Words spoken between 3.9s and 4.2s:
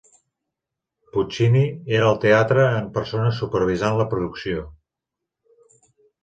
la